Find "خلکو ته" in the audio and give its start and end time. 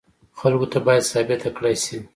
0.39-0.79